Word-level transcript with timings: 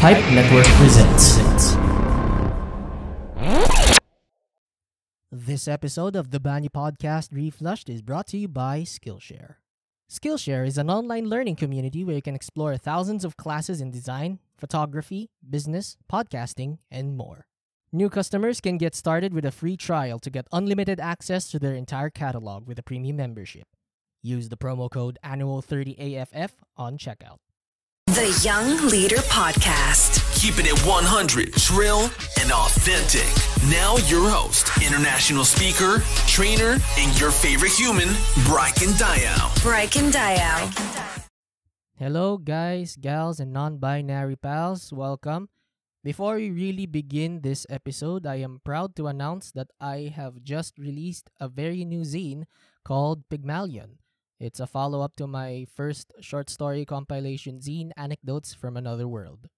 Pipe 0.00 0.16
Network 0.32 0.64
presents. 0.78 1.36
This 5.30 5.68
episode 5.68 6.16
of 6.16 6.30
the 6.30 6.40
Banyu 6.40 6.70
Podcast 6.70 7.28
Reflushed 7.30 7.90
is 7.90 8.00
brought 8.00 8.26
to 8.28 8.38
you 8.38 8.48
by 8.48 8.80
Skillshare. 8.80 9.56
Skillshare 10.10 10.66
is 10.66 10.78
an 10.78 10.88
online 10.88 11.28
learning 11.28 11.56
community 11.56 12.02
where 12.02 12.16
you 12.16 12.22
can 12.22 12.34
explore 12.34 12.78
thousands 12.78 13.26
of 13.26 13.36
classes 13.36 13.82
in 13.82 13.90
design, 13.90 14.38
photography, 14.56 15.28
business, 15.50 15.98
podcasting, 16.10 16.78
and 16.90 17.14
more. 17.14 17.44
New 17.92 18.08
customers 18.08 18.62
can 18.62 18.78
get 18.78 18.94
started 18.94 19.34
with 19.34 19.44
a 19.44 19.52
free 19.52 19.76
trial 19.76 20.18
to 20.20 20.30
get 20.30 20.48
unlimited 20.50 20.98
access 20.98 21.50
to 21.50 21.58
their 21.58 21.74
entire 21.74 22.08
catalog 22.08 22.66
with 22.66 22.78
a 22.78 22.82
premium 22.82 23.16
membership. 23.16 23.66
Use 24.22 24.48
the 24.48 24.56
promo 24.56 24.90
code 24.90 25.18
annual30AFF 25.22 26.52
on 26.78 26.96
checkout. 26.96 27.36
The 28.10 28.34
Young 28.42 28.90
Leader 28.90 29.22
Podcast. 29.30 30.18
Keeping 30.34 30.66
it 30.66 30.74
100, 30.82 31.54
trill, 31.54 32.10
and 32.42 32.50
authentic. 32.50 33.30
Now, 33.70 34.02
your 34.10 34.26
host, 34.26 34.66
international 34.82 35.46
speaker, 35.46 36.02
trainer, 36.26 36.82
and 36.98 37.14
your 37.22 37.30
favorite 37.30 37.70
human, 37.70 38.10
Bryken 38.50 38.98
Diao. 38.98 39.54
Bryken 39.62 40.10
Diao. 40.10 40.58
Hello, 42.02 42.34
guys, 42.36 42.98
gals, 42.98 43.38
and 43.38 43.52
non 43.54 43.78
binary 43.78 44.34
pals. 44.34 44.92
Welcome. 44.92 45.46
Before 46.02 46.34
we 46.34 46.50
really 46.50 46.86
begin 46.90 47.46
this 47.46 47.64
episode, 47.70 48.26
I 48.26 48.42
am 48.42 48.58
proud 48.64 48.96
to 48.96 49.06
announce 49.06 49.52
that 49.52 49.70
I 49.78 50.10
have 50.16 50.42
just 50.42 50.82
released 50.82 51.30
a 51.38 51.46
very 51.46 51.84
new 51.84 52.02
zine 52.02 52.50
called 52.82 53.22
Pygmalion. 53.30 53.99
It's 54.40 54.58
a 54.58 54.66
follow 54.66 55.02
up 55.02 55.16
to 55.16 55.26
my 55.26 55.66
first 55.76 56.14
short 56.20 56.48
story 56.48 56.86
compilation 56.86 57.58
zine, 57.60 57.90
Anecdotes 57.94 58.54
from 58.54 58.74
Another 58.74 59.06
World. 59.06 59.50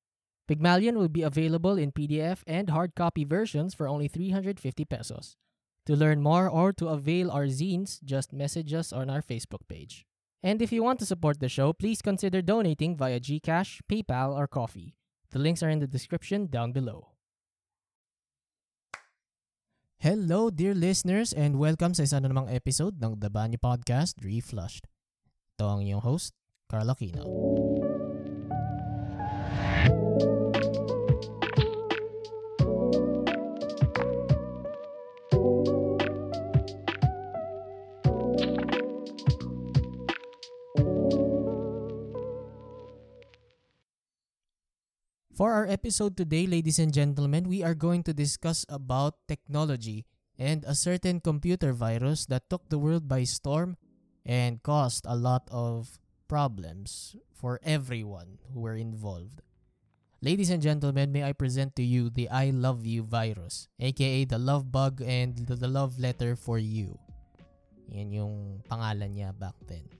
Pygmalion 0.49 0.99
will 0.99 1.09
be 1.09 1.23
available 1.23 1.79
in 1.79 1.93
PDF 1.93 2.43
and 2.49 2.69
hard 2.69 2.97
copy 2.97 3.25
versions 3.25 3.75
for 3.75 3.87
only 3.87 4.09
350 4.09 4.85
pesos. 4.85 5.37
To 5.87 5.95
learn 5.95 6.21
more 6.21 6.49
or 6.49 6.73
to 6.73 6.89
avail 6.89 7.31
our 7.31 7.47
zines, 7.47 8.03
just 8.03 8.33
message 8.33 8.75
us 8.75 8.93
on 8.93 9.09
our 9.09 9.23
Facebook 9.23 9.69
page. 9.69 10.05
And 10.43 10.61
if 10.61 10.73
you 10.73 10.83
want 10.83 10.99
to 10.99 11.07
support 11.07 11.39
the 11.39 11.49
show, 11.49 11.73
please 11.73 12.03
consider 12.03 12.43
donating 12.43 12.97
via 12.97 13.21
Gcash, 13.21 13.83
PayPal, 13.89 14.37
or 14.37 14.49
Coffee. 14.49 14.97
The 15.31 15.39
links 15.39 15.63
are 15.63 15.71
in 15.71 15.79
the 15.79 15.87
description 15.87 16.49
down 16.49 16.73
below. 16.73 17.12
Hello, 20.03 20.51
dear 20.51 20.75
listeners, 20.75 21.31
and 21.31 21.63
welcome 21.63 21.95
sa 21.95 22.03
isa 22.03 22.19
na 22.19 22.27
namang 22.27 22.51
episode 22.51 22.99
ng 22.99 23.23
The 23.23 23.31
Banyo 23.31 23.55
Podcast 23.55 24.19
Reflushed. 24.19 24.91
Ito 25.55 25.79
ang 25.79 25.87
iyong 25.87 26.03
host, 26.03 26.35
Carl 26.67 26.91
Aquino. 26.91 27.23
For 45.43 45.51
our 45.59 45.67
episode 45.67 46.15
today, 46.15 46.47
ladies 46.47 46.79
and 46.79 46.95
gentlemen, 46.95 47.51
we 47.51 47.67
are 47.67 47.75
going 47.75 48.07
to 48.07 48.15
discuss 48.15 48.63
about 48.71 49.27
technology 49.27 50.07
and 50.39 50.63
a 50.63 50.71
certain 50.71 51.19
computer 51.19 51.75
virus 51.75 52.31
that 52.31 52.47
took 52.47 52.71
the 52.71 52.79
world 52.79 53.11
by 53.11 53.27
storm 53.27 53.75
and 54.23 54.63
caused 54.63 55.03
a 55.03 55.19
lot 55.19 55.43
of 55.51 55.99
problems 56.31 57.19
for 57.35 57.59
everyone 57.67 58.39
who 58.55 58.63
were 58.63 58.79
involved. 58.79 59.43
Ladies 60.23 60.47
and 60.47 60.63
gentlemen, 60.63 61.11
may 61.11 61.27
I 61.27 61.35
present 61.35 61.75
to 61.75 61.83
you 61.83 62.07
the 62.07 62.31
I 62.31 62.55
love 62.55 62.87
you 62.87 63.03
virus, 63.03 63.67
aka 63.83 64.23
the 64.23 64.39
love 64.39 64.71
bug 64.71 65.03
and 65.03 65.35
the, 65.35 65.67
love 65.67 65.99
letter 65.99 66.39
for 66.39 66.63
you. 66.63 66.95
Yan 67.91 68.15
yung 68.15 68.63
pangalan 68.71 69.19
niya 69.19 69.35
back 69.35 69.59
then. 69.67 69.91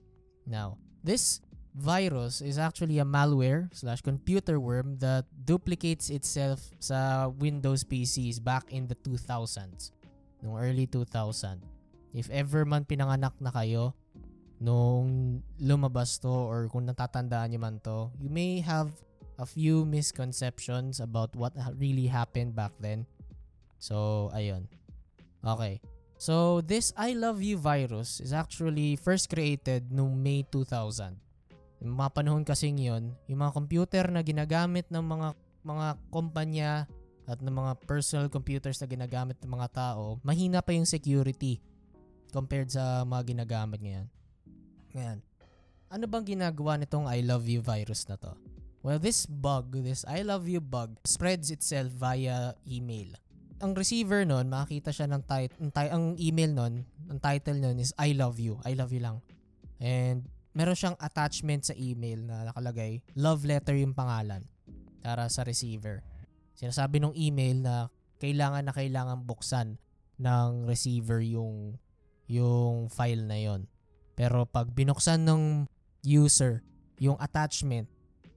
Now, 0.47 0.79
this 1.03 1.43
virus 1.73 2.41
is 2.41 2.61
actually 2.61 2.99
a 3.01 3.05
malware 3.05 3.67
slash 3.73 4.01
computer 4.01 4.59
worm 4.59 4.97
that 5.01 5.25
duplicates 5.45 6.09
itself 6.13 6.61
sa 6.77 7.27
Windows 7.27 7.83
PCs 7.83 8.37
back 8.37 8.69
in 8.69 8.85
the 8.85 8.95
2000s. 9.01 9.91
Nung 10.45 10.57
early 10.57 10.85
2000. 10.85 11.61
If 12.13 12.29
ever 12.29 12.61
man 12.63 12.85
pinanganak 12.85 13.33
na 13.41 13.49
kayo, 13.49 13.97
nung 14.61 15.41
lumabas 15.57 16.21
to 16.21 16.29
or 16.29 16.69
kung 16.69 16.85
natatandaan 16.85 17.57
nyo 17.57 17.59
man 17.59 17.77
to, 17.81 18.13
you 18.21 18.29
may 18.29 18.61
have 18.61 18.93
a 19.41 19.45
few 19.49 19.81
misconceptions 19.83 21.01
about 21.01 21.33
what 21.33 21.57
really 21.81 22.05
happened 22.05 22.53
back 22.53 22.71
then. 22.77 23.09
So, 23.81 24.29
ayun. 24.31 24.69
Okay. 25.41 25.81
So, 26.21 26.61
this 26.61 26.93
I 26.95 27.17
Love 27.17 27.41
You 27.41 27.57
virus 27.57 28.21
is 28.21 28.31
actually 28.31 28.95
first 28.95 29.27
created 29.27 29.89
noong 29.89 30.21
May 30.21 30.45
2000. 30.47 31.17
Yung 31.83 31.99
mga 31.99 32.15
panahon 32.15 32.47
kasing 32.47 32.79
yon, 32.79 33.11
yung 33.27 33.43
mga 33.43 33.53
computer 33.59 34.07
na 34.07 34.23
ginagamit 34.23 34.87
ng 34.87 35.03
mga 35.03 35.35
mga 35.67 35.87
kumpanya 36.07 36.71
at 37.27 37.39
ng 37.43 37.51
mga 37.51 37.71
personal 37.83 38.27
computers 38.31 38.79
na 38.79 38.87
ginagamit 38.87 39.35
ng 39.43 39.51
mga 39.51 39.67
tao, 39.71 40.19
mahina 40.23 40.63
pa 40.63 40.71
yung 40.71 40.87
security 40.87 41.59
compared 42.31 42.71
sa 42.71 43.03
mga 43.03 43.35
ginagamit 43.35 43.79
ngayon. 43.83 44.07
Ngayon, 44.95 45.19
ano 45.91 46.05
bang 46.07 46.25
ginagawa 46.25 46.79
nitong 46.79 47.07
I 47.07 47.19
love 47.19 47.47
you 47.47 47.59
virus 47.59 48.07
na 48.07 48.15
to? 48.15 48.31
Well, 48.83 48.99
this 48.99 49.23
bug, 49.27 49.75
this 49.75 50.03
I 50.03 50.23
love 50.27 50.47
you 50.47 50.59
bug, 50.59 50.99
spreads 51.07 51.51
itself 51.51 51.91
via 51.95 52.55
email. 52.67 53.15
Ang 53.63 53.75
receiver 53.75 54.27
nun, 54.27 54.51
makikita 54.51 54.91
siya 54.91 55.07
ng 55.07 55.23
title, 55.23 55.71
ang 55.71 56.19
email 56.19 56.51
nun, 56.51 56.73
ang 57.07 57.19
title 57.23 57.59
nun 57.59 57.79
is 57.79 57.95
I 57.95 58.11
love 58.11 58.39
you. 58.39 58.59
I 58.67 58.75
love 58.75 58.91
you 58.91 58.99
lang. 58.99 59.23
And 59.79 60.27
meron 60.53 60.77
siyang 60.77 60.97
attachment 61.01 61.65
sa 61.65 61.73
email 61.77 62.21
na 62.25 62.49
nakalagay, 62.49 63.01
love 63.17 63.43
letter 63.45 63.73
yung 63.77 63.97
pangalan 63.97 64.45
para 65.01 65.27
sa 65.27 65.41
receiver. 65.43 66.05
Sinasabi 66.53 67.01
ng 67.01 67.17
email 67.17 67.57
na 67.59 67.75
kailangan 68.21 68.63
na 68.63 68.73
kailangan 68.73 69.25
buksan 69.25 69.81
ng 70.21 70.69
receiver 70.69 71.19
yung 71.19 71.75
yung 72.29 72.87
file 72.87 73.25
na 73.27 73.37
yon. 73.41 73.67
Pero 74.13 74.45
pag 74.47 74.71
binuksan 74.71 75.25
ng 75.25 75.67
user 76.05 76.61
yung 77.01 77.17
attachment, 77.19 77.89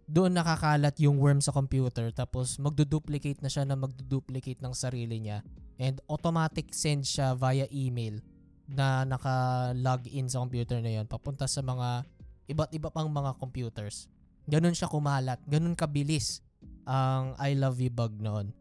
doon 0.08 0.32
nakakalat 0.34 0.96
yung 1.02 1.18
worm 1.18 1.42
sa 1.42 1.52
computer 1.52 2.14
tapos 2.14 2.56
magduduplicate 2.62 3.42
na 3.42 3.50
siya 3.50 3.66
na 3.66 3.74
magduduplicate 3.74 4.62
ng 4.62 4.70
sarili 4.70 5.18
niya 5.18 5.42
and 5.82 5.98
automatic 6.06 6.70
send 6.70 7.02
siya 7.02 7.34
via 7.34 7.66
email 7.74 8.22
na 8.66 9.06
naka-log 9.06 10.06
in 10.10 10.26
sa 10.26 10.42
computer 10.42 10.82
na 10.82 10.98
yon 11.00 11.06
papunta 11.06 11.46
sa 11.46 11.62
mga 11.62 12.02
iba't 12.50 12.70
iba 12.74 12.90
pang 12.90 13.06
mga 13.10 13.38
computers. 13.38 14.10
Ganun 14.46 14.74
siya 14.74 14.90
kumalat, 14.90 15.42
ganun 15.46 15.74
kabilis 15.74 16.42
ang 16.86 17.34
I 17.38 17.58
love 17.58 17.82
you 17.82 17.90
bug 17.90 18.14
noon. 18.18 18.54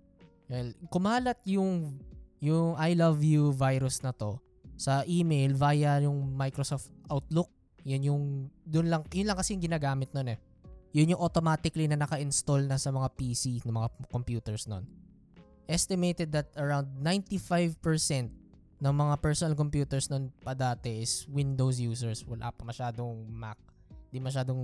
Well, 0.50 0.74
kumalat 0.90 1.42
yung 1.46 1.98
yung 2.42 2.78
I 2.78 2.94
love 2.94 3.22
you 3.26 3.54
virus 3.54 4.02
na 4.06 4.14
to 4.14 4.38
sa 4.78 5.02
email 5.10 5.58
via 5.58 6.02
yung 6.06 6.34
Microsoft 6.38 6.94
Outlook. 7.10 7.50
Yan 7.86 8.06
yung 8.06 8.24
doon 8.66 8.90
lang 8.90 9.02
yun 9.14 9.30
lang 9.30 9.38
kasi 9.38 9.58
yung 9.58 9.66
ginagamit 9.66 10.10
noon 10.14 10.38
eh. 10.38 10.40
Yun 10.96 11.18
yung 11.18 11.22
automatically 11.22 11.92
na 11.92 12.00
naka-install 12.00 12.72
na 12.72 12.80
sa 12.80 12.90
mga 12.94 13.12
PC 13.20 13.62
ng 13.68 13.74
mga 13.74 13.90
computers 14.10 14.66
noon. 14.66 14.88
Estimated 15.66 16.30
that 16.32 16.54
around 16.56 16.88
95% 17.02 18.45
ng 18.80 18.94
mga 18.94 19.16
personal 19.24 19.56
computers 19.56 20.12
noon 20.12 20.28
pa 20.44 20.52
dati 20.52 21.00
is 21.00 21.24
Windows 21.32 21.80
users. 21.80 22.28
Wala 22.28 22.52
pa 22.52 22.68
masyadong 22.68 23.24
Mac. 23.32 23.56
Di 24.12 24.20
masyadong 24.20 24.60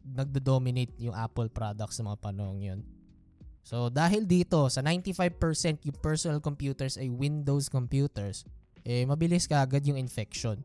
nagdo-dominate 0.00 0.96
yung 0.96 1.12
Apple 1.12 1.52
products 1.52 2.00
sa 2.00 2.04
mga 2.04 2.18
panahon 2.20 2.58
yun. 2.60 2.80
So 3.60 3.92
dahil 3.92 4.24
dito, 4.24 4.66
sa 4.72 4.80
95% 4.80 5.84
yung 5.84 5.98
personal 6.00 6.40
computers 6.40 6.96
ay 6.96 7.12
Windows 7.12 7.68
computers, 7.68 8.48
eh 8.88 9.04
mabilis 9.04 9.44
ka 9.44 9.60
agad 9.60 9.84
yung 9.84 10.00
infection. 10.00 10.64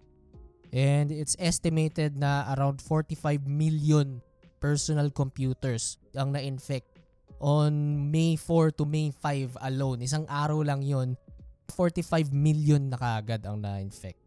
And 0.72 1.12
it's 1.12 1.36
estimated 1.40 2.16
na 2.16 2.48
around 2.56 2.80
45 2.84 3.48
million 3.48 4.24
personal 4.60 5.12
computers 5.12 6.00
ang 6.16 6.34
na-infect 6.34 6.88
on 7.40 7.72
May 8.10 8.40
4 8.40 8.80
to 8.80 8.88
May 8.88 9.12
5 9.12 9.60
alone. 9.60 10.04
Isang 10.04 10.24
araw 10.26 10.64
lang 10.64 10.82
yon 10.82 11.20
45 11.72 12.34
million 12.36 12.82
na 12.92 12.98
kaagad 12.98 13.42
ang 13.46 13.62
na-infect. 13.62 14.20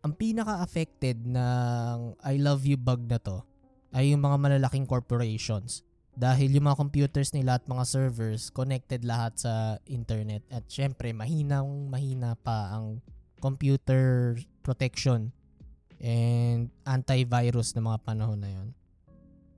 Ang 0.00 0.16
pinaka-affected 0.16 1.28
ng 1.28 2.16
I 2.24 2.34
love 2.40 2.64
you 2.64 2.80
bug 2.80 3.04
na 3.04 3.20
to 3.20 3.44
ay 3.92 4.14
yung 4.14 4.22
mga 4.22 4.36
malalaking 4.38 4.86
corporations. 4.88 5.84
Dahil 6.10 6.52
yung 6.52 6.66
mga 6.68 6.80
computers 6.80 7.32
nila 7.32 7.56
at 7.60 7.64
mga 7.64 7.84
servers 7.86 8.50
connected 8.50 9.06
lahat 9.06 9.40
sa 9.40 9.52
internet. 9.86 10.44
At 10.50 10.66
syempre, 10.68 11.14
mahinang 11.14 11.88
mahina 11.88 12.36
pa 12.36 12.76
ang 12.76 13.00
computer 13.40 14.36
protection 14.60 15.32
and 16.00 16.72
antivirus 16.84 17.72
ng 17.76 17.84
mga 17.84 17.98
panahon 18.04 18.40
na 18.40 18.50
yon. 18.52 18.68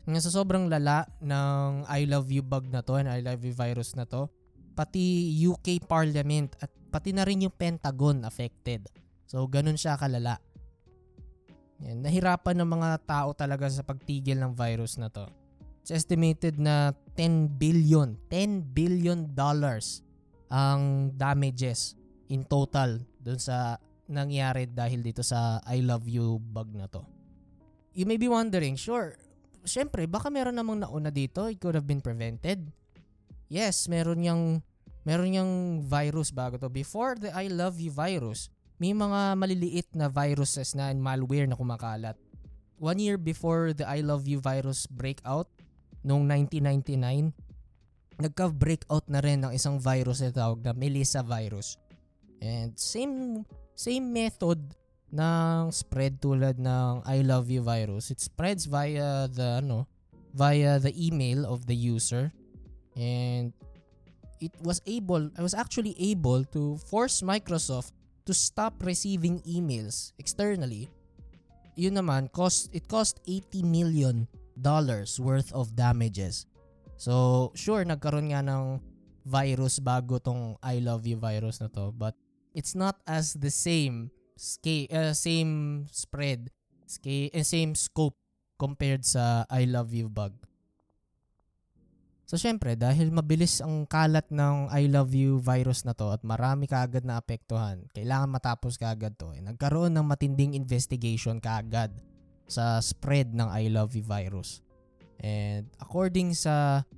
Nga 0.03 0.27
sa 0.27 0.43
sobrang 0.43 0.67
lala 0.67 1.07
ng 1.23 1.87
I 1.87 2.11
love 2.11 2.27
you 2.31 2.43
bug 2.43 2.67
na 2.67 2.83
to 2.83 2.99
and 2.99 3.07
I 3.07 3.23
love 3.23 3.47
you 3.47 3.55
virus 3.55 3.95
na 3.95 4.03
to, 4.11 4.27
pati 4.75 5.31
UK 5.39 5.87
Parliament 5.87 6.59
at 6.59 6.71
pati 6.93 7.17
na 7.17 7.25
rin 7.25 7.49
yung 7.49 7.57
Pentagon 7.57 8.29
affected. 8.29 8.85
So 9.25 9.49
ganun 9.49 9.81
siya 9.81 9.97
kalala. 9.97 10.37
Yan, 11.83 12.05
nahirapan 12.05 12.61
ng 12.61 12.69
mga 12.69 12.91
tao 13.09 13.33
talaga 13.33 13.67
sa 13.73 13.81
pagtigil 13.83 14.37
ng 14.39 14.53
virus 14.53 15.01
na 15.01 15.09
to. 15.09 15.27
It's 15.83 15.91
estimated 15.91 16.61
na 16.61 16.95
10 17.19 17.59
billion, 17.59 18.15
10 18.31 18.71
billion 18.71 19.27
dollars 19.35 20.05
ang 20.53 21.11
damages 21.17 21.99
in 22.31 22.47
total 22.47 23.03
dun 23.19 23.41
sa 23.41 23.81
nangyari 24.07 24.69
dahil 24.69 25.03
dito 25.03 25.25
sa 25.25 25.59
I 25.67 25.83
love 25.83 26.07
you 26.07 26.39
bug 26.39 26.71
na 26.77 26.87
to. 26.87 27.03
You 27.97 28.07
may 28.07 28.21
be 28.21 28.31
wondering, 28.31 28.79
sure, 28.79 29.19
syempre, 29.67 30.07
baka 30.07 30.31
meron 30.31 30.55
namang 30.55 30.87
nauna 30.87 31.11
dito. 31.11 31.51
It 31.51 31.59
could 31.59 31.75
have 31.75 31.89
been 31.89 32.05
prevented. 32.05 32.71
Yes, 33.51 33.91
meron 33.91 34.23
yung 34.23 34.43
meron 35.03 35.37
yung 35.37 35.53
virus 35.87 36.31
bago 36.31 36.59
to. 36.59 36.71
Before 36.71 37.19
the 37.19 37.31
I 37.35 37.51
love 37.51 37.79
you 37.79 37.91
virus, 37.91 38.51
may 38.83 38.95
mga 38.95 39.39
maliliit 39.39 39.89
na 39.95 40.11
viruses 40.11 40.75
na 40.75 40.91
malware 40.95 41.47
na 41.47 41.59
kumakalat. 41.59 42.19
One 42.83 42.99
year 42.99 43.15
before 43.15 43.71
the 43.71 43.87
I 43.87 44.03
love 44.03 44.27
you 44.27 44.43
virus 44.43 44.91
breakout, 44.91 45.47
noong 46.03 46.27
1999, 46.27 47.31
nagka-breakout 48.19 49.07
na 49.07 49.23
rin 49.23 49.47
ng 49.47 49.55
isang 49.55 49.79
virus 49.79 50.19
na 50.23 50.35
tawag 50.35 50.67
na 50.67 50.75
Melissa 50.75 51.23
virus. 51.23 51.79
And 52.43 52.75
same 52.75 53.47
same 53.79 54.11
method 54.11 54.59
ng 55.15 55.71
spread 55.71 56.19
tulad 56.19 56.59
ng 56.59 57.07
I 57.07 57.23
love 57.23 57.47
you 57.55 57.63
virus. 57.63 58.11
It 58.11 58.19
spreads 58.19 58.67
via 58.67 59.31
the 59.31 59.63
ano, 59.63 59.87
via 60.35 60.83
the 60.83 60.91
email 60.97 61.47
of 61.47 61.71
the 61.71 61.77
user 61.77 62.35
and 62.99 63.55
it 64.43 64.51
was 64.67 64.83
able 64.85 65.31
I 65.39 65.43
was 65.47 65.55
actually 65.55 65.95
able 65.97 66.43
to 66.51 66.77
force 66.91 67.23
Microsoft 67.23 67.95
to 68.27 68.35
stop 68.35 68.83
receiving 68.83 69.39
emails 69.47 70.11
externally. 70.19 70.91
Yun 71.79 72.03
naman 72.03 72.29
cost 72.35 72.69
it 72.75 72.91
cost 72.91 73.23
80 73.25 73.63
million 73.63 74.17
dollars 74.59 75.17
worth 75.23 75.55
of 75.55 75.73
damages. 75.79 76.45
So, 77.01 77.51
sure 77.55 77.87
nagkaroon 77.87 78.35
nga 78.35 78.45
ng 78.45 78.83
virus 79.25 79.79
bago 79.79 80.19
tong 80.19 80.59
I 80.61 80.83
love 80.83 81.07
you 81.07 81.17
virus 81.17 81.63
na 81.63 81.71
to, 81.79 81.95
but 81.95 82.19
it's 82.53 82.75
not 82.75 83.01
as 83.07 83.33
the 83.39 83.51
same 83.51 84.11
scale, 84.37 84.91
uh, 84.93 85.15
same 85.15 85.87
spread, 85.91 86.51
scale, 86.85 87.31
uh, 87.33 87.47
same 87.47 87.75
scope 87.79 88.19
compared 88.59 89.07
sa 89.07 89.47
I 89.49 89.65
love 89.67 89.95
you 89.95 90.11
bug. 90.11 90.37
So 92.33 92.41
syempre, 92.41 92.81
dahil 92.81 93.13
mabilis 93.13 93.61
ang 93.61 93.85
kalat 93.85 94.25
ng 94.33 94.73
I 94.73 94.89
love 94.89 95.13
you 95.13 95.37
virus 95.37 95.85
na 95.85 95.93
to 95.93 96.17
at 96.17 96.25
marami 96.25 96.65
kaagad 96.65 97.05
na 97.05 97.21
apektuhan, 97.21 97.85
kailangan 97.93 98.33
matapos 98.33 98.81
kaagad 98.81 99.21
to. 99.21 99.37
Eh, 99.37 99.45
nagkaroon 99.45 99.93
ng 99.93 100.07
matinding 100.09 100.57
investigation 100.57 101.45
kaagad 101.45 101.93
sa 102.49 102.81
spread 102.81 103.37
ng 103.37 103.53
I 103.53 103.69
love 103.69 103.93
you 103.93 104.01
virus. 104.01 104.65
And 105.21 105.69
according 105.77 106.33
sa 106.33 106.89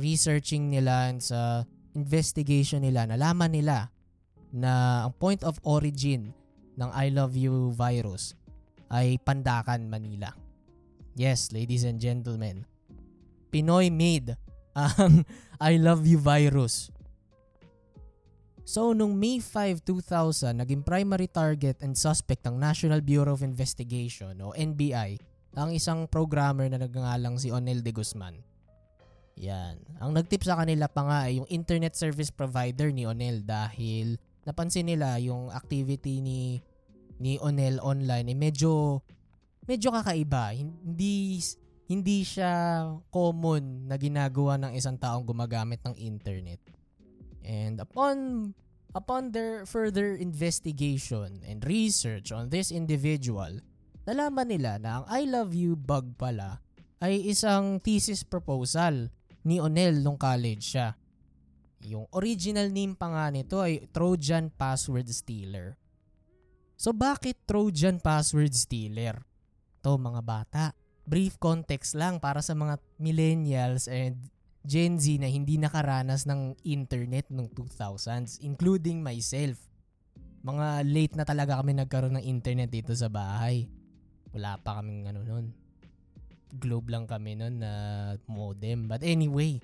researching 0.00 0.72
nila 0.72 1.12
and 1.12 1.20
sa 1.20 1.68
investigation 1.92 2.80
nila, 2.80 3.04
nalaman 3.04 3.52
nila 3.52 3.92
na 4.56 5.04
ang 5.04 5.12
point 5.20 5.44
of 5.44 5.60
origin 5.68 6.32
ng 6.80 6.88
I 6.96 7.12
love 7.12 7.36
you 7.36 7.76
virus 7.76 8.32
ay 8.88 9.20
Pandakan, 9.20 9.92
Manila. 9.92 10.32
Yes, 11.12 11.52
ladies 11.52 11.84
and 11.84 12.00
gentlemen. 12.00 12.64
Pinoy 13.52 13.92
made 13.92 14.32
ang 14.76 15.24
I 15.62 15.78
love 15.78 16.04
you 16.08 16.18
virus. 16.18 16.90
So, 18.62 18.94
nung 18.94 19.18
May 19.18 19.42
5, 19.42 19.84
2000, 19.84 20.62
naging 20.62 20.86
primary 20.86 21.26
target 21.26 21.82
and 21.82 21.98
suspect 21.98 22.46
ng 22.46 22.56
National 22.56 23.02
Bureau 23.02 23.34
of 23.34 23.42
Investigation 23.42 24.38
o 24.38 24.54
NBI 24.54 25.18
ang 25.52 25.70
isang 25.74 26.08
programmer 26.08 26.70
na 26.70 26.80
nagngangalang 26.80 27.36
si 27.36 27.52
Onel 27.52 27.84
de 27.84 27.92
Guzman. 27.92 28.38
Yan. 29.36 29.76
Ang 30.00 30.16
nagtip 30.16 30.44
sa 30.44 30.56
kanila 30.56 30.88
pa 30.88 31.02
nga 31.04 31.18
ay 31.28 31.40
yung 31.40 31.48
internet 31.52 31.96
service 31.96 32.32
provider 32.32 32.88
ni 32.92 33.04
Onel 33.04 33.44
dahil 33.44 34.16
napansin 34.48 34.88
nila 34.88 35.20
yung 35.20 35.52
activity 35.52 36.20
ni 36.20 36.60
ni 37.22 37.38
Onel 37.38 37.78
online 37.80 38.32
ay 38.32 38.36
medyo 38.36 39.00
medyo 39.64 39.94
kakaiba. 39.94 40.52
Hindi 40.52 41.38
hindi 41.92 42.24
siya 42.24 42.88
common 43.12 43.84
na 43.84 44.00
ginagawa 44.00 44.56
ng 44.56 44.72
isang 44.72 44.96
taong 44.96 45.28
gumagamit 45.28 45.84
ng 45.84 45.92
internet. 46.00 46.56
And 47.44 47.76
upon 47.84 48.16
upon 48.96 49.36
their 49.36 49.68
further 49.68 50.16
investigation 50.16 51.44
and 51.44 51.60
research 51.68 52.32
on 52.32 52.48
this 52.48 52.72
individual, 52.72 53.60
nalaman 54.08 54.48
nila 54.48 54.80
na 54.80 55.04
ang 55.04 55.06
I 55.12 55.28
love 55.28 55.52
you 55.52 55.76
bug 55.76 56.16
pala 56.16 56.64
ay 57.04 57.28
isang 57.28 57.76
thesis 57.84 58.24
proposal 58.24 59.12
ni 59.44 59.60
Onel 59.60 60.00
nung 60.00 60.16
college 60.16 60.64
siya. 60.64 60.96
Yung 61.84 62.08
original 62.16 62.72
name 62.72 62.96
pa 62.96 63.12
nga 63.12 63.26
nito 63.28 63.60
ay 63.60 63.90
Trojan 63.92 64.48
Password 64.48 65.10
Stealer. 65.12 65.76
So 66.82 66.90
bakit 66.90 67.46
Trojan 67.46 68.02
password 68.02 68.50
stealer? 68.58 69.22
To 69.86 69.94
mga 69.94 70.18
bata, 70.26 70.64
brief 71.02 71.38
context 71.42 71.98
lang 71.98 72.22
para 72.22 72.40
sa 72.40 72.54
mga 72.54 72.78
millennials 72.98 73.90
and 73.90 74.18
Gen 74.62 75.02
Z 75.02 75.18
na 75.18 75.26
hindi 75.26 75.58
nakaranas 75.58 76.22
ng 76.22 76.54
internet 76.62 77.26
noong 77.34 77.50
2000s, 77.50 78.38
including 78.46 79.02
myself. 79.02 79.58
Mga 80.46 80.86
late 80.86 81.14
na 81.18 81.26
talaga 81.26 81.58
kami 81.58 81.74
nagkaroon 81.74 82.18
ng 82.18 82.26
internet 82.26 82.70
dito 82.70 82.94
sa 82.94 83.10
bahay. 83.10 83.66
Wala 84.30 84.58
pa 84.62 84.78
kaming 84.78 85.10
ano 85.10 85.26
nun. 85.26 85.50
Globe 86.54 86.94
lang 86.94 87.10
kami 87.10 87.34
nun 87.34 87.58
na 87.58 87.72
modem. 88.30 88.86
But 88.86 89.02
anyway, 89.02 89.58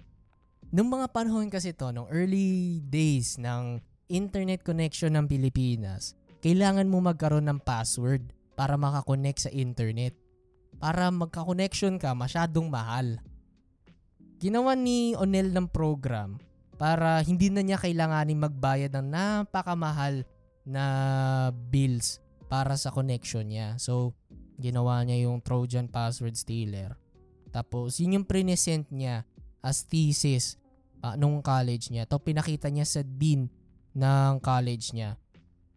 nung 0.75 0.91
mga 0.91 1.15
panahon 1.15 1.47
kasi 1.47 1.71
to, 1.75 1.95
nung 1.95 2.11
early 2.11 2.83
days 2.83 3.39
ng 3.39 3.79
internet 4.11 4.67
connection 4.67 5.15
ng 5.15 5.31
Pilipinas, 5.31 6.19
kailangan 6.43 6.91
mo 6.91 6.99
magkaroon 6.99 7.47
ng 7.47 7.63
password 7.63 8.35
para 8.59 8.75
makakonect 8.75 9.47
sa 9.47 9.51
internet. 9.55 10.28
Para 10.79 11.11
magka-connection 11.11 11.99
ka, 11.99 12.15
masyadong 12.15 12.71
mahal. 12.71 13.19
Ginawa 14.39 14.79
ni 14.79 15.19
Onel 15.19 15.51
ng 15.51 15.67
program 15.67 16.39
para 16.79 17.19
hindi 17.27 17.51
na 17.51 17.67
niya 17.67 17.83
kailanganin 17.83 18.39
magbayad 18.39 18.95
ng 18.95 19.07
napakamahal 19.11 20.23
na 20.63 20.85
bills 21.51 22.23
para 22.47 22.79
sa 22.79 22.95
connection 22.95 23.51
niya. 23.51 23.75
So, 23.83 24.15
ginawa 24.63 25.03
niya 25.03 25.27
yung 25.27 25.43
Trojan 25.43 25.91
password 25.91 26.39
stealer. 26.39 26.95
Tapos, 27.51 27.99
yun 27.99 28.23
yung 28.23 28.27
present 28.31 28.87
niya 28.95 29.27
as 29.59 29.83
thesis 29.83 30.55
uh, 31.03 31.19
nung 31.19 31.43
college 31.43 31.91
niya. 31.91 32.07
To 32.07 32.23
pinakita 32.23 32.71
niya 32.71 32.87
sa 32.87 33.03
dean 33.03 33.51
ng 33.99 34.39
college 34.39 34.95
niya. 34.95 35.19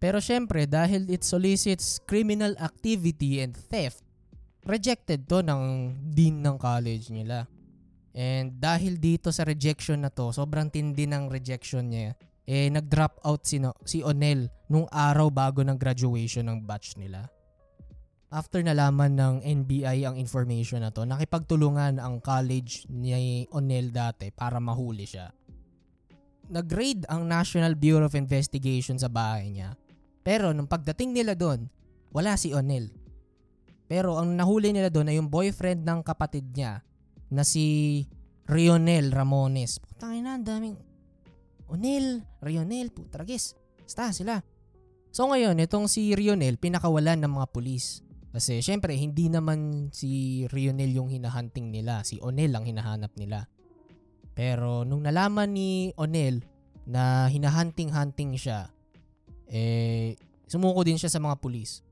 Pero 0.01 0.17
syempre 0.17 0.65
dahil 0.65 1.05
it 1.13 1.21
solicits 1.21 2.01
criminal 2.09 2.57
activity 2.57 3.41
and 3.41 3.53
theft, 3.53 4.01
rejected 4.67 5.25
to 5.25 5.41
ng 5.41 5.93
dean 6.13 6.41
ng 6.41 6.57
college 6.57 7.09
nila. 7.09 7.49
And 8.11 8.59
dahil 8.59 8.99
dito 8.99 9.31
sa 9.31 9.47
rejection 9.47 10.03
na 10.03 10.11
to, 10.11 10.35
sobrang 10.35 10.67
tindi 10.67 11.07
ng 11.07 11.31
rejection 11.31 11.87
niya, 11.87 12.13
eh 12.43 12.67
nag-drop 12.67 13.23
out 13.23 13.47
si, 13.47 13.61
no, 13.61 13.71
si 13.87 14.03
Onel 14.03 14.51
nung 14.67 14.89
araw 14.91 15.31
bago 15.31 15.63
ng 15.63 15.79
graduation 15.79 16.51
ng 16.51 16.67
batch 16.67 16.99
nila. 16.99 17.31
After 18.31 18.63
nalaman 18.63 19.15
ng 19.15 19.35
NBI 19.43 20.07
ang 20.07 20.15
information 20.15 20.83
na 20.83 20.91
to, 20.91 21.03
nakipagtulungan 21.03 21.99
ang 21.99 22.23
college 22.23 22.87
ni 22.87 23.43
Onel 23.51 23.91
dati 23.91 24.31
para 24.31 24.59
mahuli 24.59 25.03
siya. 25.03 25.31
Nag-raid 26.51 27.07
ang 27.07 27.27
National 27.27 27.79
Bureau 27.79 28.07
of 28.07 28.15
Investigation 28.15 28.99
sa 28.99 29.07
bahay 29.07 29.47
niya 29.51 29.75
pero 30.21 30.53
nung 30.53 30.69
pagdating 30.69 31.17
nila 31.17 31.33
doon, 31.33 31.65
wala 32.13 32.37
si 32.37 32.53
Onel. 32.53 32.93
Pero 33.91 34.15
ang 34.15 34.39
nahuli 34.39 34.71
nila 34.71 34.87
doon 34.87 35.11
ay 35.11 35.19
yung 35.19 35.27
boyfriend 35.27 35.83
ng 35.83 35.99
kapatid 35.99 36.47
niya 36.55 36.79
na 37.27 37.43
si 37.43 37.99
Rionel 38.47 39.11
Ramones. 39.11 39.83
Putang 39.83 40.15
ina, 40.15 40.39
ang 40.39 40.47
daming 40.47 40.79
Onel, 41.67 42.23
Rionel, 42.39 42.95
putragis. 42.95 43.51
Basta 43.83 44.15
sila. 44.15 44.39
So 45.11 45.27
ngayon, 45.27 45.59
itong 45.59 45.91
si 45.91 46.15
Rionel 46.15 46.55
pinakawalan 46.55 47.19
ng 47.19 47.35
mga 47.35 47.51
pulis. 47.51 47.99
Kasi 48.31 48.63
syempre, 48.63 48.95
hindi 48.95 49.27
naman 49.27 49.91
si 49.91 50.47
Rionel 50.47 50.95
yung 50.95 51.11
hinahunting 51.11 51.67
nila. 51.67 52.07
Si 52.07 52.15
Onel 52.23 52.55
ang 52.55 52.63
hinahanap 52.63 53.11
nila. 53.19 53.51
Pero 54.31 54.87
nung 54.87 55.03
nalaman 55.03 55.51
ni 55.51 55.91
Onel 55.99 56.47
na 56.87 57.27
hinahunting-hunting 57.27 58.39
siya, 58.39 58.71
eh, 59.51 60.15
sumuko 60.47 60.79
din 60.87 60.95
siya 60.95 61.11
sa 61.11 61.19
mga 61.19 61.43
pulis. 61.43 61.83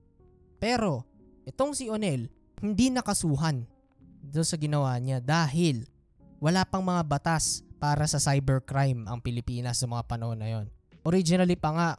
Pero, 0.64 1.09
itong 1.50 1.74
si 1.74 1.90
Onel, 1.90 2.30
hindi 2.62 2.94
nakasuhan 2.94 3.66
doon 4.22 4.48
sa 4.48 4.56
ginawa 4.60 4.94
niya 5.02 5.18
dahil 5.18 5.90
wala 6.38 6.64
pang 6.64 6.86
mga 6.86 7.04
batas 7.10 7.66
para 7.82 8.06
sa 8.06 8.22
cybercrime 8.22 9.08
ang 9.08 9.24
Pilipinas 9.24 9.82
sa 9.82 9.88
mga 9.88 10.06
panahon 10.06 10.38
na 10.38 10.48
yon. 10.52 10.68
Originally 11.08 11.56
pa 11.56 11.72
nga, 11.72 11.90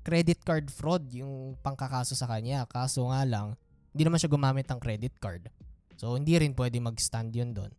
credit 0.00 0.40
card 0.42 0.72
fraud 0.72 1.04
yung 1.12 1.54
pangkakaso 1.60 2.16
sa 2.16 2.26
kanya. 2.26 2.64
Kaso 2.64 3.04
nga 3.12 3.22
lang, 3.28 3.54
hindi 3.92 4.02
naman 4.08 4.18
siya 4.18 4.32
gumamit 4.32 4.66
ng 4.66 4.80
credit 4.80 5.14
card. 5.20 5.52
So, 6.00 6.16
hindi 6.16 6.32
rin 6.40 6.56
pwede 6.56 6.80
mag-stand 6.80 7.36
yun 7.36 7.52
doon. 7.52 7.72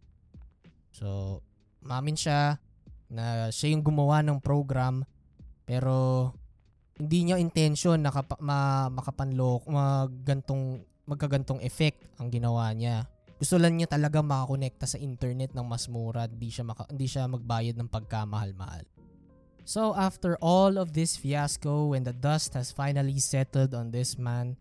So, 0.93 1.41
mamin 1.81 2.13
siya 2.13 2.61
na 3.09 3.49
siya 3.49 3.73
yung 3.73 3.81
gumawa 3.81 4.21
ng 4.21 4.39
program 4.39 5.03
pero 5.65 6.29
hindi 7.01 7.25
niya 7.25 7.41
intention 7.41 7.97
na 7.97 8.13
kapa, 8.13 8.37
ma, 8.37 8.87
makapanlok, 8.93 9.65
magantong, 9.65 10.85
magkagantong 11.05 11.61
effect 11.65 12.01
ang 12.17 12.29
ginawa 12.29 12.69
niya. 12.73 13.07
Gusto 13.41 13.57
lang 13.57 13.77
niya 13.77 13.89
talaga 13.89 14.21
makakonekta 14.21 14.85
sa 14.85 15.01
internet 15.01 15.57
ng 15.57 15.65
mas 15.65 15.89
mura, 15.89 16.29
hindi 16.29 16.53
siya, 16.53 16.61
maka, 16.61 16.85
siya 16.93 17.25
magbayad 17.25 17.73
ng 17.73 17.89
pagkamahal-mahal. 17.89 18.85
So 19.65 19.97
after 19.97 20.37
all 20.41 20.77
of 20.77 20.93
this 20.93 21.17
fiasco, 21.17 21.93
when 21.93 22.05
the 22.05 22.13
dust 22.13 22.53
has 22.53 22.69
finally 22.69 23.17
settled 23.17 23.73
on 23.73 23.89
this 23.89 24.17
man, 24.17 24.57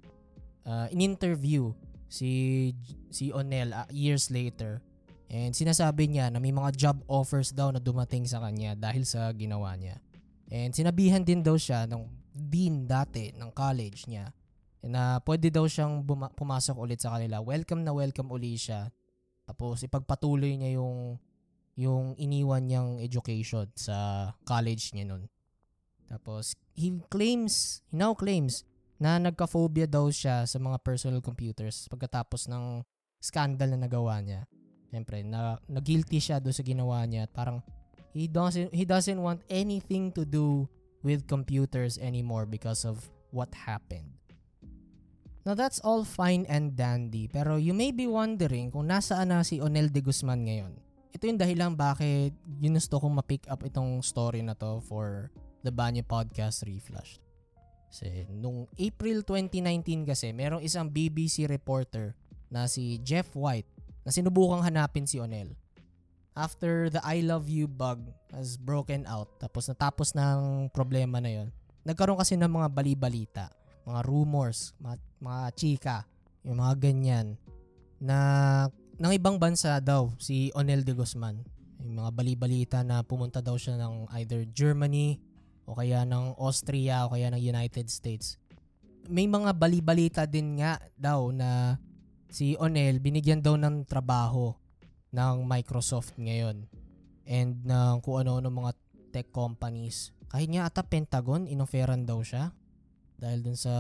uh, 0.65 0.89
in-interview 0.89 1.77
si, 2.09 2.73
si 3.13 3.29
Onel 3.37 3.77
uh, 3.77 3.89
years 3.93 4.33
later, 4.33 4.81
and 5.29 5.53
sinasabi 5.53 6.09
niya 6.09 6.33
na 6.33 6.41
may 6.41 6.53
mga 6.53 6.73
job 6.77 6.97
offers 7.05 7.53
daw 7.53 7.69
na 7.69 7.79
dumating 7.79 8.25
sa 8.25 8.41
kanya 8.41 8.73
dahil 8.73 9.05
sa 9.05 9.29
ginawa 9.37 9.77
niya. 9.77 10.01
And 10.49 10.73
sinabihan 10.73 11.23
din 11.23 11.45
daw 11.45 11.55
siya 11.55 11.85
ng 11.85 12.03
dean 12.33 12.89
dati 12.89 13.31
ng 13.37 13.53
college 13.53 14.09
niya 14.09 14.33
na 14.85 15.21
pwede 15.25 15.53
daw 15.53 15.69
siyang 15.69 16.01
buma- 16.01 16.33
pumasok 16.33 16.77
ulit 16.81 17.01
sa 17.05 17.17
kanila. 17.17 17.45
Welcome 17.45 17.85
na 17.85 17.93
welcome 17.93 18.33
uli 18.33 18.57
siya. 18.57 18.89
Tapos 19.45 19.85
ipagpatuloy 19.85 20.57
niya 20.57 20.81
yung 20.81 21.21
yung 21.81 22.13
iniwan 22.21 22.69
niyang 22.69 22.91
education 23.01 23.69
sa 23.77 24.31
college 24.45 24.93
niya 24.93 25.09
nun. 25.09 25.29
Tapos 26.09 26.57
he 26.77 26.93
claims, 27.09 27.85
he 27.89 27.97
now 27.97 28.13
claims 28.13 28.65
na 29.01 29.17
nagka-phobia 29.17 29.89
daw 29.89 30.13
siya 30.13 30.45
sa 30.45 30.59
mga 30.61 30.77
personal 30.85 31.25
computers 31.25 31.89
pagkatapos 31.89 32.53
ng 32.53 32.85
scandal 33.17 33.73
na 33.73 33.89
nagawa 33.89 34.21
niya. 34.21 34.45
Siyempre, 34.93 35.25
na, 35.25 35.57
na 35.71 35.81
guilty 35.81 36.21
siya 36.21 36.37
do 36.37 36.53
sa 36.53 36.61
ginawa 36.61 37.01
niya 37.09 37.25
at 37.25 37.33
parang 37.33 37.65
he 38.13 38.27
doesn't 38.27 38.75
he 38.75 38.85
doesn't 38.85 39.23
want 39.23 39.41
anything 39.49 40.11
to 40.13 40.27
do 40.27 40.69
with 41.01 41.25
computers 41.25 41.97
anymore 41.97 42.45
because 42.45 42.85
of 42.85 43.09
what 43.33 43.49
happened. 43.55 44.20
Now 45.41 45.57
that's 45.57 45.81
all 45.81 46.05
fine 46.05 46.45
and 46.53 46.77
dandy 46.77 47.25
pero 47.25 47.57
you 47.57 47.73
may 47.73 47.97
be 47.97 48.05
wondering 48.05 48.69
kung 48.69 48.93
nasaan 48.93 49.33
na 49.33 49.41
si 49.41 49.57
Onel 49.57 49.89
de 49.89 50.05
Guzman 50.05 50.45
ngayon. 50.45 50.77
Ito 51.17 51.33
yung 51.33 51.41
dahilan 51.41 51.73
bakit 51.81 52.37
ginusto 52.61 53.01
kong 53.01 53.17
ma-pick 53.17 53.49
up 53.49 53.65
itong 53.65 54.05
story 54.05 54.45
na 54.45 54.53
to 54.53 54.85
for 54.85 55.33
the 55.65 55.73
Banyo 55.73 56.05
Podcast 56.05 56.61
Reflash. 56.69 57.19
Kasi 57.89 58.29
nung 58.29 58.69
April 58.77 59.25
2019 59.25 60.05
kasi 60.05 60.31
merong 60.37 60.61
isang 60.61 60.93
BBC 60.93 61.49
reporter 61.49 62.13
na 62.53 62.69
si 62.69 63.01
Jeff 63.01 63.33
White 63.33 63.67
na 64.05 64.13
sinubukang 64.13 64.61
hanapin 64.61 65.09
si 65.09 65.19
Onel. 65.19 65.57
After 66.37 66.93
the 66.93 67.01
I 67.01 67.25
love 67.25 67.49
you 67.49 67.65
bug 67.65 68.05
has 68.37 68.61
broken 68.61 69.09
out 69.09 69.41
tapos 69.41 69.73
natapos 69.73 70.13
ng 70.13 70.69
problema 70.69 71.17
na 71.19 71.33
yon 71.33 71.49
nagkaroon 71.89 72.21
kasi 72.21 72.37
ng 72.37 72.61
mga 72.61 72.69
bali-balita 72.71 73.45
mga 73.85 74.01
rumors, 74.05 74.73
mga, 74.81 74.97
mga 75.21 75.43
chika, 75.57 75.99
yung 76.45 76.61
mga 76.61 76.75
ganyan 76.81 77.27
na 78.01 78.19
ng 78.97 79.13
ibang 79.17 79.37
bansa 79.37 79.81
daw 79.81 80.13
si 80.17 80.53
Onel 80.57 80.85
de 80.85 80.97
Guzman. 80.97 81.41
Yung 81.81 82.01
mga 82.01 82.11
bali-balita 82.13 82.79
na 82.85 83.01
pumunta 83.01 83.41
daw 83.41 83.57
siya 83.57 83.81
ng 83.81 84.09
either 84.21 84.45
Germany 84.53 85.21
o 85.65 85.77
kaya 85.77 86.05
ng 86.05 86.37
Austria 86.37 87.09
o 87.09 87.13
kaya 87.13 87.33
ng 87.33 87.41
United 87.41 87.89
States. 87.89 88.37
May 89.09 89.25
mga 89.25 89.57
bali-balita 89.57 90.29
din 90.29 90.61
nga 90.61 90.77
daw 90.97 91.33
na 91.33 91.81
si 92.29 92.57
Onel 92.61 93.01
binigyan 93.01 93.41
daw 93.41 93.57
ng 93.57 93.89
trabaho 93.89 94.53
ng 95.11 95.49
Microsoft 95.49 96.15
ngayon 96.21 96.69
and 97.27 97.65
ng 97.65 98.05
kung 98.05 98.21
ano-ano 98.21 98.53
mga 98.53 98.73
tech 99.11 99.29
companies. 99.33 100.13
Kahit 100.31 100.53
nga 100.53 100.69
ata 100.69 100.85
Pentagon, 100.87 101.49
inoferan 101.49 102.07
daw 102.07 102.23
siya 102.23 102.55
dahil 103.21 103.45
dun 103.45 103.59
sa 103.61 103.75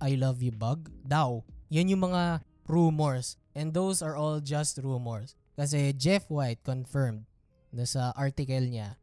I 0.00 0.16
love 0.16 0.40
you 0.40 0.56
bug 0.56 0.88
daw. 1.04 1.44
Yan 1.68 1.92
yung 1.92 2.08
mga 2.08 2.40
rumors 2.64 3.36
and 3.52 3.76
those 3.76 4.00
are 4.00 4.16
all 4.16 4.40
just 4.40 4.80
rumors. 4.80 5.36
Kasi 5.60 5.92
Jeff 5.92 6.24
White 6.32 6.64
confirmed 6.64 7.28
na 7.68 7.84
sa 7.84 8.16
article 8.16 8.64
niya 8.64 8.96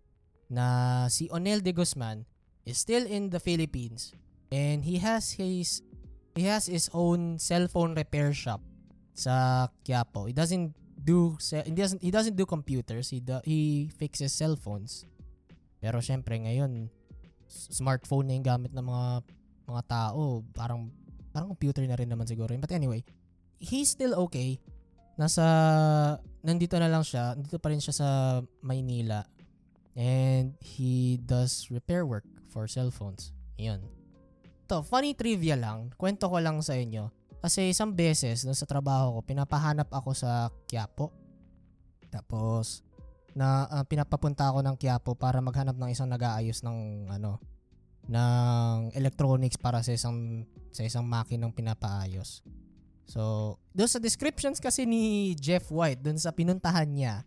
na 0.49 1.05
si 1.13 1.29
Onel 1.29 1.61
de 1.61 1.71
Guzman 1.71 2.25
is 2.65 2.81
still 2.81 3.05
in 3.05 3.29
the 3.29 3.39
Philippines 3.39 4.11
and 4.49 4.81
he 4.81 4.97
has 4.97 5.37
his 5.37 5.85
he 6.33 6.49
has 6.49 6.65
his 6.65 6.89
own 6.91 7.37
cellphone 7.37 7.93
repair 7.93 8.33
shop 8.33 8.65
sa 9.13 9.67
Quiapo. 9.85 10.25
He 10.25 10.33
doesn't 10.33 10.73
do 10.97 11.37
he 11.37 11.77
doesn't 11.77 12.01
he 12.01 12.09
doesn't 12.09 12.35
do 12.35 12.49
computers. 12.49 13.13
He 13.13 13.21
do, 13.21 13.37
he 13.45 13.93
fixes 13.93 14.33
cell 14.33 14.57
phones. 14.57 15.05
Pero 15.77 16.01
syempre 16.01 16.41
ngayon 16.41 16.89
smartphone 17.47 18.27
na 18.27 18.33
yung 18.35 18.47
gamit 18.47 18.71
ng 18.75 18.83
mga 18.83 19.23
mga 19.67 19.83
tao, 19.85 20.41
parang 20.55 20.87
parang 21.35 21.51
computer 21.51 21.83
na 21.85 21.99
rin 21.99 22.07
naman 22.07 22.25
siguro. 22.25 22.55
But 22.55 22.71
anyway, 22.71 23.03
he's 23.59 23.91
still 23.91 24.15
okay. 24.25 24.57
Nasa 25.19 25.43
nandito 26.41 26.79
na 26.79 26.87
lang 26.87 27.03
siya, 27.03 27.35
nandito 27.35 27.59
pa 27.59 27.69
rin 27.69 27.83
siya 27.83 27.93
sa 27.93 28.09
Maynila. 28.63 29.27
And 29.97 30.55
he 30.61 31.17
does 31.21 31.67
repair 31.73 32.05
work 32.07 32.25
for 32.49 32.65
cell 32.69 32.89
phones. 32.89 33.35
'Yun. 33.59 33.83
To, 34.71 34.83
funny 34.83 35.15
trivia 35.15 35.55
lang, 35.55 35.91
kwento 35.95 36.27
ko 36.27 36.37
lang 36.39 36.59
sa 36.63 36.75
inyo. 36.75 37.09
Kasi 37.37 37.71
isang 37.71 37.93
beses 37.93 38.43
no, 38.43 38.53
sa 38.53 38.67
trabaho 38.67 39.19
ko, 39.19 39.19
pinapahanap 39.23 39.87
ako 39.93 40.11
sa 40.11 40.49
Quiapo. 40.67 41.13
Tapos 42.09 42.83
na 43.37 43.69
uh, 43.69 43.85
pinapapunta 43.85 44.49
ako 44.49 44.65
ng 44.65 44.75
Quiapo 44.75 45.13
para 45.13 45.37
maghanap 45.37 45.77
ng 45.77 45.93
isang 45.93 46.09
nag-aayos 46.09 46.65
ng 46.65 47.09
ano 47.13 47.37
ng 48.07 48.95
electronics 48.95 49.59
para 49.59 49.83
sa 49.83 49.91
isang 49.91 50.47
sa 50.71 50.83
isang 50.83 51.03
makinang 51.03 51.51
pinapaayos. 51.51 52.43
So, 53.07 53.55
doon 53.71 53.87
sa 53.87 54.03
descriptions 54.03 54.59
kasi 54.59 54.83
ni 54.83 55.31
Jeff 55.39 55.71
White, 55.71 56.03
doon 56.03 56.19
sa 56.19 56.35
pinuntahan 56.35 56.91
niya, 56.91 57.23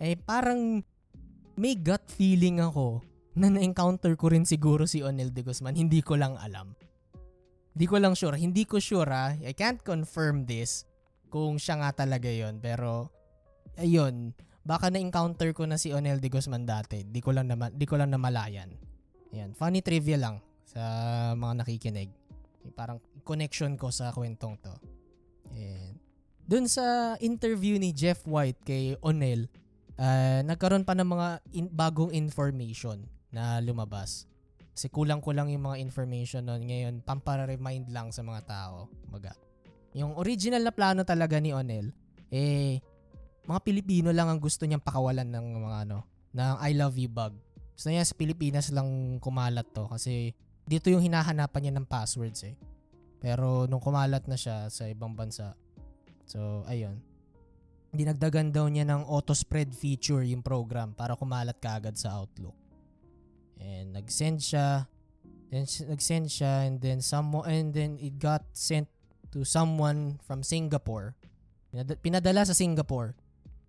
eh 0.00 0.16
parang 0.16 0.80
may 1.54 1.76
gut 1.76 2.08
feeling 2.08 2.64
ako 2.64 3.04
na 3.36 3.52
na-encounter 3.52 4.16
ko 4.16 4.32
rin 4.32 4.48
siguro 4.48 4.88
si 4.88 5.04
Onel 5.04 5.32
de 5.32 5.44
Guzman. 5.44 5.76
Hindi 5.76 6.00
ko 6.00 6.16
lang 6.16 6.36
alam. 6.40 6.72
Hindi 7.72 7.86
ko 7.88 7.96
lang 8.00 8.12
sure. 8.16 8.36
Hindi 8.36 8.64
ko 8.68 8.80
sure 8.80 9.08
ha. 9.08 9.36
I 9.36 9.52
can't 9.56 9.80
confirm 9.80 10.44
this 10.44 10.84
kung 11.32 11.56
siya 11.56 11.80
nga 11.80 12.04
talaga 12.04 12.28
yon 12.28 12.60
Pero, 12.60 13.08
ayun, 13.80 14.36
baka 14.64 14.92
na-encounter 14.92 15.56
ko 15.56 15.64
na 15.64 15.80
si 15.80 15.92
Onel 15.92 16.20
de 16.20 16.28
Guzman 16.28 16.68
dati. 16.68 17.04
Di 17.08 17.20
ko 17.24 17.32
lang, 17.32 17.48
na, 17.48 17.72
di 17.72 17.84
ko 17.88 17.96
lang 17.96 18.12
namalayan. 18.12 18.91
Yan, 19.32 19.56
funny 19.56 19.80
trivia 19.80 20.20
lang 20.20 20.44
sa 20.68 20.80
mga 21.32 21.64
nakikinig. 21.64 22.10
Parang 22.76 23.00
connection 23.24 23.74
ko 23.80 23.88
sa 23.88 24.12
kwentong 24.12 24.60
to. 24.60 24.74
And 25.52 25.96
dun 26.44 26.68
sa 26.68 27.16
interview 27.18 27.80
ni 27.80 27.96
Jeff 27.96 28.28
White 28.28 28.60
kay 28.64 28.96
Onel, 29.00 29.48
uh, 29.96 30.40
nagkaroon 30.44 30.84
pa 30.84 30.92
ng 30.92 31.08
mga 31.08 31.28
in- 31.56 31.72
bagong 31.72 32.12
information 32.12 33.08
na 33.32 33.56
lumabas. 33.64 34.28
Kasi 34.72 34.88
kulang-kulang 34.88 35.52
yung 35.52 35.68
mga 35.68 35.80
information 35.80 36.48
nun. 36.48 36.64
Ngayon, 36.64 37.04
pampara-remind 37.04 37.92
lang 37.92 38.08
sa 38.08 38.24
mga 38.24 38.40
tao. 38.48 38.88
Maga. 39.12 39.36
Yung 39.92 40.16
original 40.16 40.64
na 40.64 40.72
plano 40.72 41.04
talaga 41.04 41.36
ni 41.36 41.52
Onel, 41.52 41.92
eh, 42.32 42.80
mga 43.44 43.60
Pilipino 43.60 44.08
lang 44.16 44.32
ang 44.32 44.40
gusto 44.40 44.64
niyang 44.64 44.80
pakawalan 44.80 45.28
ng 45.28 45.46
mga 45.60 45.78
ano, 45.88 45.98
ng 46.32 46.52
I 46.64 46.72
love 46.72 46.96
you 46.96 47.12
bug. 47.12 47.36
Gusto 47.82 47.90
niya 47.90 48.06
sa 48.06 48.14
Pilipinas 48.14 48.70
lang 48.70 49.18
kumalat 49.18 49.66
to 49.74 49.90
kasi 49.90 50.30
dito 50.70 50.86
yung 50.86 51.02
hinahanapan 51.02 51.66
niya 51.66 51.74
ng 51.74 51.90
passwords 51.90 52.46
eh. 52.46 52.54
Pero 53.18 53.66
nung 53.66 53.82
kumalat 53.82 54.22
na 54.30 54.38
siya 54.38 54.70
sa 54.70 54.86
ibang 54.86 55.18
bansa, 55.18 55.58
so 56.22 56.62
ayun, 56.70 57.02
dinagdagan 57.90 58.54
daw 58.54 58.70
niya 58.70 58.86
ng 58.86 59.02
auto 59.02 59.34
spread 59.34 59.74
feature 59.74 60.22
yung 60.22 60.46
program 60.46 60.94
para 60.94 61.18
kumalat 61.18 61.58
kaagad 61.58 61.98
sa 61.98 62.22
Outlook. 62.22 62.54
And 63.58 63.98
nag-send 63.98 64.38
siya, 64.38 64.86
then 65.50 65.66
nag-send 65.66 66.30
siya 66.30 66.70
and 66.70 66.78
then 66.78 67.02
someone 67.02 67.50
and 67.50 67.74
then 67.74 67.98
it 67.98 68.14
got 68.22 68.46
sent 68.54 68.86
to 69.34 69.42
someone 69.42 70.22
from 70.22 70.46
Singapore. 70.46 71.18
Pinadala 71.98 72.46
sa 72.46 72.54
Singapore. 72.54 73.18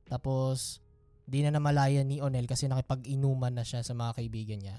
Tapos 0.06 0.83
Di 1.24 1.42
na 1.42 1.56
namalaya 1.56 2.04
ni 2.04 2.20
Onel 2.20 2.46
kasi 2.46 2.68
nakipag-inuman 2.68 3.56
na 3.56 3.64
siya 3.64 3.82
sa 3.82 3.96
mga 3.96 4.20
kaibigan 4.20 4.60
niya. 4.60 4.78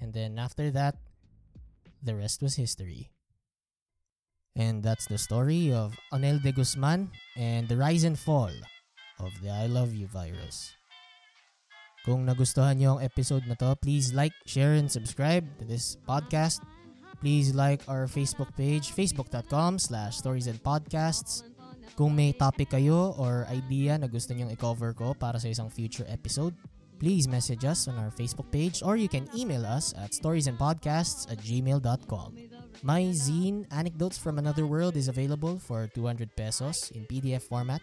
And 0.00 0.12
then 0.12 0.40
after 0.40 0.72
that, 0.72 0.96
the 2.02 2.16
rest 2.16 2.42
was 2.42 2.56
history. 2.56 3.12
And 4.54 4.82
that's 4.82 5.06
the 5.06 5.18
story 5.18 5.74
of 5.74 5.98
Onel 6.12 6.42
de 6.42 6.52
Guzman 6.52 7.10
and 7.36 7.66
the 7.66 7.76
rise 7.76 8.04
and 8.04 8.18
fall 8.18 8.52
of 9.18 9.32
the 9.42 9.50
I 9.50 9.66
Love 9.66 9.94
You 9.94 10.06
virus. 10.06 10.74
Kung 12.04 12.28
nagustuhan 12.28 12.76
niyo 12.76 13.00
ang 13.00 13.02
episode 13.02 13.48
na 13.48 13.56
to, 13.56 13.72
please 13.80 14.12
like, 14.12 14.36
share, 14.44 14.76
and 14.76 14.92
subscribe 14.92 15.48
to 15.56 15.64
this 15.64 15.96
podcast. 16.04 16.60
Please 17.24 17.56
like 17.56 17.80
our 17.88 18.04
Facebook 18.04 18.52
page, 18.52 18.92
facebook.com 18.92 19.80
slash 19.80 20.20
stories 20.20 20.44
and 20.44 20.60
podcasts. 20.60 21.48
Kung 21.94 22.16
may 22.16 22.32
topic 22.32 22.72
kayo 22.72 23.12
or 23.20 23.44
idea 23.52 24.00
na 24.00 24.08
gusto 24.08 24.32
nyong 24.32 24.50
i-cover 24.56 24.96
ko 24.96 25.12
para 25.12 25.36
sa 25.36 25.52
isang 25.52 25.68
future 25.68 26.08
episode, 26.08 26.56
please 26.96 27.28
message 27.28 27.62
us 27.68 27.86
on 27.86 28.00
our 28.00 28.10
Facebook 28.10 28.48
page 28.48 28.80
or 28.80 28.96
you 28.96 29.06
can 29.06 29.28
email 29.36 29.62
us 29.68 29.92
at 30.00 30.16
storiesandpodcasts 30.16 31.28
at 31.28 31.38
gmail.com. 31.44 32.34
My 32.82 33.12
zine, 33.14 33.64
Anecdotes 33.70 34.18
from 34.18 34.36
Another 34.36 34.66
World, 34.66 34.96
is 34.96 35.08
available 35.08 35.56
for 35.56 35.88
200 35.94 36.34
pesos 36.36 36.92
in 36.92 37.06
PDF 37.06 37.46
format. 37.46 37.80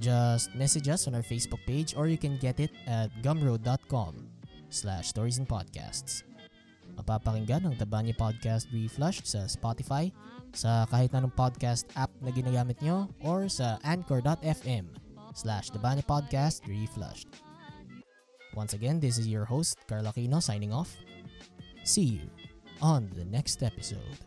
Just 0.00 0.54
message 0.56 0.88
us 0.88 1.04
on 1.08 1.14
our 1.14 1.26
Facebook 1.26 1.60
page 1.66 1.92
or 1.96 2.08
you 2.08 2.16
can 2.16 2.38
get 2.38 2.60
it 2.60 2.72
at 2.86 3.12
gumroad.com 3.20 4.16
slash 4.72 5.12
stories. 5.12 5.40
Mapapakinggan 6.96 7.68
ang 7.68 7.76
Tabanya 7.76 8.12
Podcast 8.12 8.68
Reflushed 8.72 9.24
sa 9.24 9.48
Spotify, 9.48 10.12
sa 10.52 10.86
kahit 10.88 11.12
anong 11.12 11.34
podcast 11.34 11.88
app 11.96 12.12
na 12.20 12.30
ginagamit 12.32 12.78
nyo, 12.80 13.08
or 13.24 13.48
sa 13.48 13.76
anchor.fm 13.84 14.88
slash 15.32 15.72
Podcast 16.04 16.60
Reflushed. 16.68 17.28
Once 18.52 18.76
again, 18.76 19.00
this 19.00 19.16
is 19.16 19.26
your 19.28 19.48
host, 19.48 19.80
Carl 19.88 20.04
Aquino, 20.04 20.42
signing 20.42 20.72
off. 20.72 20.92
See 21.84 22.20
you 22.20 22.28
on 22.84 23.08
the 23.16 23.24
next 23.24 23.62
episode. 23.62 24.20